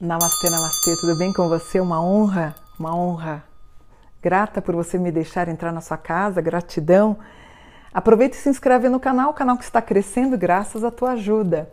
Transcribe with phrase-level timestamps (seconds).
[0.00, 1.78] Namastê, namastê, tudo bem com você?
[1.78, 3.44] Uma honra, uma honra.
[4.22, 7.18] Grata por você me deixar entrar na sua casa, gratidão.
[7.92, 11.68] Aproveita e se inscreve no canal, o canal que está crescendo graças à tua ajuda.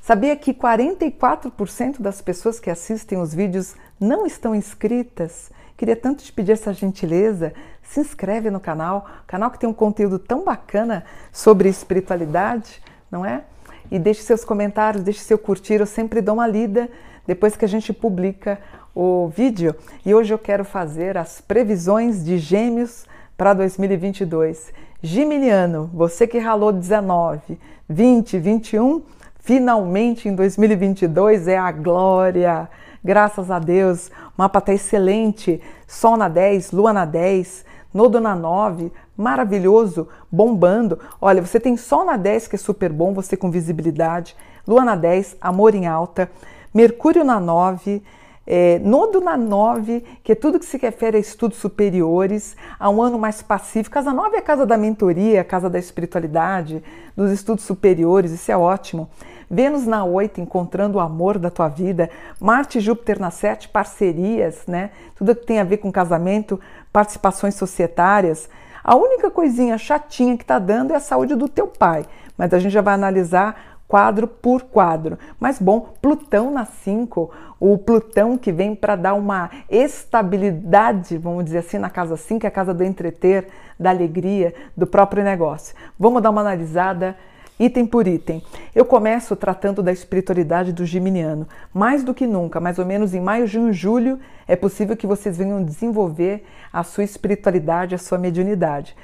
[0.00, 5.50] Sabia que 44% das pessoas que assistem os vídeos não estão inscritas?
[5.78, 7.54] Queria tanto te pedir essa gentileza.
[7.84, 13.44] Se inscreve no canal, canal que tem um conteúdo tão bacana sobre espiritualidade, não é?
[13.88, 16.90] E deixe seus comentários, deixe seu curtir, eu sempre dou uma lida
[17.24, 18.58] depois que a gente publica
[18.92, 19.72] o vídeo.
[20.04, 24.72] E hoje eu quero fazer as previsões de Gêmeos para 2022.
[25.00, 27.56] Geminiano, você que ralou 19,
[27.88, 29.02] 20, 21,
[29.38, 32.68] finalmente em 2022 é a glória.
[33.02, 35.60] Graças a Deus, mapa está excelente.
[35.86, 40.98] Sol na 10, Lua na 10, Nodo na 9, maravilhoso, bombando.
[41.20, 44.36] Olha, você tem Sol na 10, que é super bom, você com visibilidade.
[44.66, 46.30] Lua na 10, amor em alta.
[46.74, 48.02] Mercúrio na 9,
[48.50, 53.02] é, Nodo na 9, que é tudo que se refere a estudos superiores, a um
[53.02, 53.92] ano mais pacífico.
[53.92, 56.82] Casa 9 é a casa da mentoria, a casa da espiritualidade,
[57.14, 59.10] dos estudos superiores, isso é ótimo.
[59.50, 62.08] Vênus na 8, encontrando o amor da tua vida.
[62.40, 64.92] Marte e Júpiter na 7, parcerias, né?
[65.14, 66.58] Tudo que tem a ver com casamento,
[66.90, 68.48] participações societárias.
[68.82, 72.58] A única coisinha chatinha que está dando é a saúde do teu pai, mas a
[72.58, 75.18] gente já vai analisar quadro por quadro.
[75.40, 81.58] Mas bom, Plutão na 5, o Plutão que vem para dar uma estabilidade, vamos dizer
[81.58, 83.48] assim, na casa 5, é a casa do entreter,
[83.80, 85.74] da alegria, do próprio negócio.
[85.98, 87.16] Vamos dar uma analisada
[87.58, 88.42] item por item.
[88.74, 91.48] Eu começo tratando da espiritualidade do Geminiano.
[91.74, 95.36] Mais do que nunca, mais ou menos em maio, junho, julho, é possível que vocês
[95.36, 98.94] venham desenvolver a sua espiritualidade, a sua mediunidade.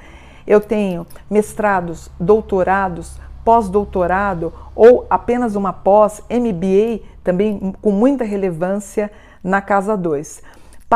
[0.44, 9.08] Eu tenho mestrados, doutorados, pós-doutorado ou apenas uma pós, MBA, também com muita relevância
[9.42, 10.42] na casa 2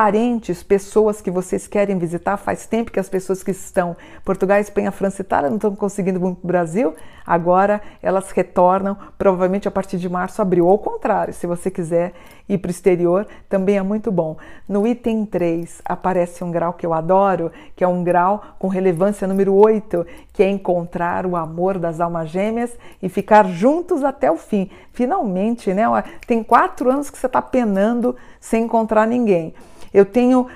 [0.01, 2.39] parentes, pessoas que vocês querem visitar.
[2.39, 3.95] Faz tempo que as pessoas que estão
[4.25, 6.95] Portugal, Espanha, França e Itália não estão conseguindo ir para o Brasil.
[7.27, 10.65] Agora elas retornam, provavelmente a partir de março, abril.
[10.65, 12.15] Ou ao contrário, se você quiser
[12.49, 14.39] ir para o exterior, também é muito bom.
[14.67, 19.29] No item 3 aparece um grau que eu adoro, que é um grau com relevância
[19.29, 22.73] número 8, que é encontrar o amor das almas gêmeas
[23.03, 24.71] e ficar juntos até o fim.
[24.95, 25.85] Finalmente, né?
[26.27, 29.53] Tem quatro anos que você está penando sem encontrar ninguém.
[29.93, 30.49] Eu tenho uh,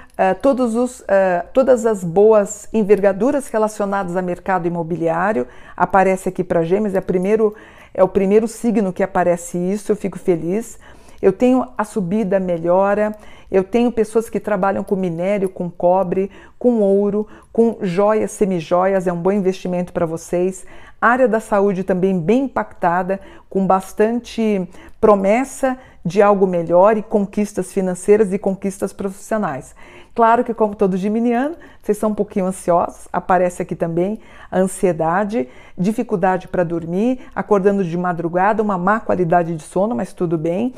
[0.77, 1.05] os, uh,
[1.53, 5.47] todas as boas envergaduras relacionadas a mercado imobiliário.
[5.77, 7.55] Aparece aqui para Gêmeos, é, primeiro,
[7.93, 10.79] é o primeiro signo que aparece isso, eu fico feliz.
[11.21, 13.17] Eu tenho a subida melhora,
[13.51, 19.13] eu tenho pessoas que trabalham com minério, com cobre, com ouro, com joias, semijoias, é
[19.13, 20.65] um bom investimento para vocês.
[21.01, 24.67] Área da saúde também bem impactada, com bastante
[25.01, 29.75] promessa de algo melhor e conquistas financeiras e conquistas profissionais.
[30.15, 35.49] Claro que, como todo geminiano, vocês são um pouquinho ansiosos, aparece aqui também a ansiedade,
[35.77, 40.73] dificuldade para dormir, acordando de madrugada, uma má qualidade de sono, mas tudo bem.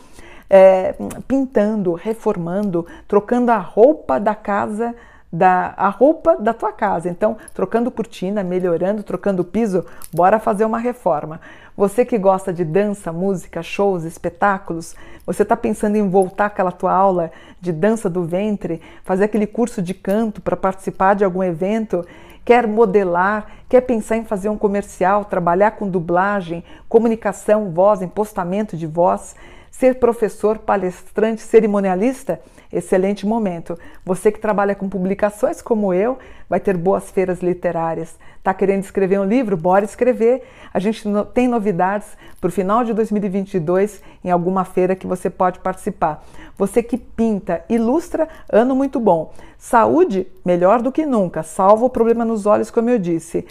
[0.49, 0.95] É,
[1.27, 4.95] pintando, reformando, trocando a roupa da casa
[5.33, 7.09] da a roupa da tua casa.
[7.09, 11.41] Então, trocando cortina, melhorando, trocando piso, bora fazer uma reforma.
[11.77, 14.95] Você que gosta de dança, música, shows, espetáculos,
[15.27, 19.83] você está pensando em voltar aquela tua aula de dança do ventre, fazer aquele curso
[19.83, 22.07] de canto para participar de algum evento,
[22.45, 28.87] quer modelar, quer pensar em fazer um comercial, trabalhar com dublagem, comunicação, voz, impostamento de
[28.87, 29.37] voz,
[29.79, 32.41] ser professor, palestrante, cerimonialista,
[32.73, 33.79] excelente momento.
[34.07, 36.19] Você que trabalha com publicações como eu,
[36.49, 38.17] vai ter boas feiras literárias.
[38.39, 39.55] Está querendo escrever um livro?
[39.55, 40.45] Bora escrever.
[40.73, 42.09] A gente tem novidades
[42.41, 46.25] para o final de 2022 em alguma feira que você pode participar.
[46.57, 49.35] Você que pinta, ilustra, ano muito bom.
[49.59, 53.47] Saúde, melhor do que nunca, salva o problema nos olhos, como eu disse.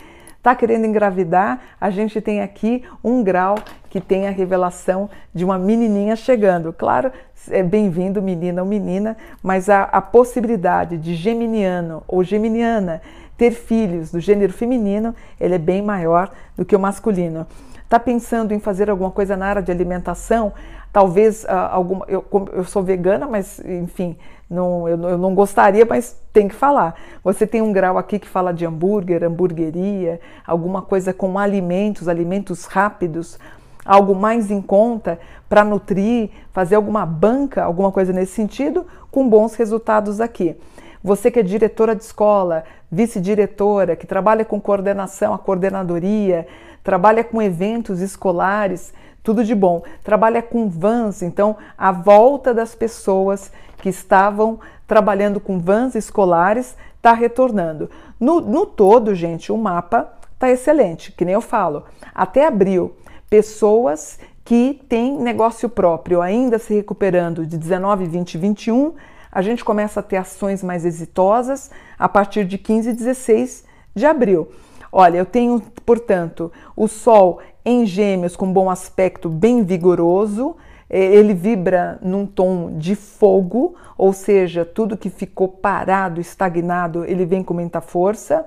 [0.46, 1.60] Está querendo engravidar?
[1.82, 3.56] A gente tem aqui um grau
[3.90, 6.72] que tem a revelação de uma menininha chegando.
[6.72, 7.12] Claro,
[7.50, 13.02] é bem-vindo, menina ou menina, mas a, a possibilidade de geminiano ou geminiana
[13.36, 17.48] ter filhos do gênero feminino, ele é bem maior do que o masculino.
[17.84, 20.54] Está pensando em fazer alguma coisa na área de alimentação?
[20.96, 22.06] Talvez uh, alguma.
[22.08, 24.16] Eu, eu sou vegana, mas enfim,
[24.50, 26.96] não, eu, eu, não gostaria, mas tem que falar.
[27.22, 32.64] Você tem um grau aqui que fala de hambúrguer, hamburgueria, alguma coisa com alimentos, alimentos
[32.64, 33.38] rápidos,
[33.84, 35.20] algo mais em conta
[35.50, 40.56] para nutrir, fazer alguma banca, alguma coisa nesse sentido, com bons resultados aqui.
[41.04, 42.64] Você que é diretora de escola,
[42.96, 46.48] vice-diretora, que trabalha com coordenação, a coordenadoria,
[46.82, 49.84] trabalha com eventos escolares, tudo de bom.
[50.04, 57.12] Trabalha com vans, então a volta das pessoas que estavam trabalhando com vans escolares está
[57.12, 57.90] retornando.
[58.18, 61.84] No, no todo, gente, o mapa está excelente, que nem eu falo.
[62.14, 62.96] Até abril,
[63.30, 68.94] pessoas que têm negócio próprio ainda se recuperando de 19, 20, 21,
[69.36, 74.06] a gente começa a ter ações mais exitosas a partir de 15 e 16 de
[74.06, 74.48] abril.
[74.90, 80.56] Olha, eu tenho, portanto, o Sol em Gêmeos com bom aspecto, bem vigoroso.
[80.90, 87.44] Ele vibra num tom de fogo, ou seja, tudo que ficou parado, estagnado, ele vem
[87.44, 88.46] com muita força.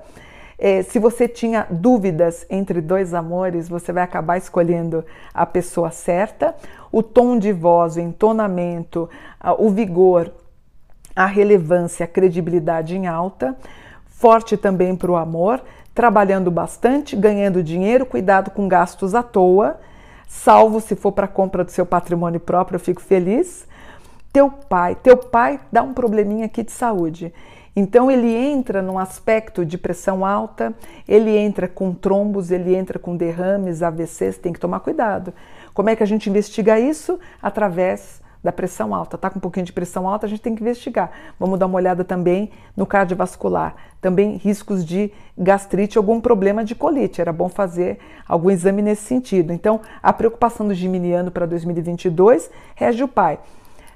[0.57, 6.55] É, se você tinha dúvidas entre dois amores, você vai acabar escolhendo a pessoa certa.
[6.91, 9.07] O tom de voz, o entonamento,
[9.59, 10.33] o vigor,
[11.19, 13.53] a relevância, a credibilidade em alta.
[14.07, 15.61] Forte também para o amor
[15.93, 19.81] trabalhando bastante, ganhando dinheiro, cuidado com gastos à toa,
[20.29, 23.67] salvo se for para compra do seu patrimônio próprio, eu fico feliz.
[24.31, 27.33] Teu pai, teu pai dá um probleminha aqui de saúde.
[27.75, 30.73] Então ele entra num aspecto de pressão alta,
[31.05, 35.33] ele entra com trombos, ele entra com derrames, AVCs, tem que tomar cuidado.
[35.73, 37.19] Como é que a gente investiga isso?
[37.41, 39.15] Através da pressão alta.
[39.15, 41.11] Está com um pouquinho de pressão alta, a gente tem que investigar.
[41.39, 43.75] Vamos dar uma olhada também no cardiovascular.
[44.01, 47.19] Também riscos de gastrite, algum problema de colite.
[47.19, 49.51] Era bom fazer algum exame nesse sentido.
[49.51, 53.39] Então, a preocupação do geminiano para 2022 rege o pai.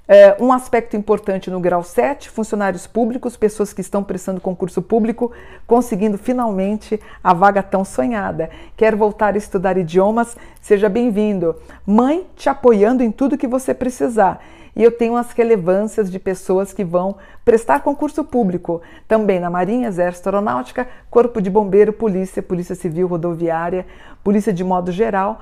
[0.05, 5.31] É, um aspecto importante no grau 7, funcionários públicos, pessoas que estão prestando concurso público,
[5.65, 8.49] conseguindo finalmente a vaga tão sonhada.
[8.75, 10.35] Quer voltar a estudar idiomas?
[10.59, 11.55] Seja bem-vindo.
[11.85, 14.43] Mãe te apoiando em tudo que você precisar.
[14.75, 17.15] E eu tenho as relevâncias de pessoas que vão
[17.45, 23.85] prestar concurso público, também na Marinha, Exército Aeronáutica, Corpo de Bombeiro, Polícia, Polícia Civil Rodoviária,
[24.23, 25.39] Polícia de modo geral,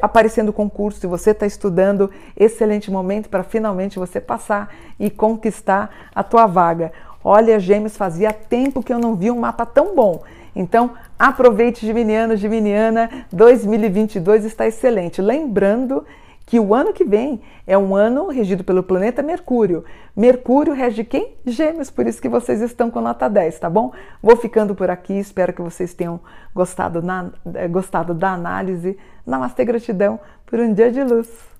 [0.00, 6.22] aparecendo concurso, se você está estudando, excelente momento para finalmente você passar e conquistar a
[6.22, 6.92] tua vaga.
[7.24, 10.22] Olha, Gêmeos, fazia tempo que eu não vi um mapa tão bom.
[10.54, 15.22] Então, aproveite, Geminiano, Geminiana, 2022 está excelente.
[15.22, 16.04] Lembrando
[16.46, 19.84] que o ano que vem é um ano regido pelo planeta Mercúrio.
[20.14, 21.36] Mercúrio rege quem?
[21.46, 23.92] Gêmeos, por isso que vocês estão com nota 10, tá bom?
[24.22, 26.20] Vou ficando por aqui, espero que vocês tenham
[26.54, 27.30] gostado, na,
[27.70, 28.98] gostado da análise.
[29.26, 31.51] Namastê, gratidão por um dia de luz.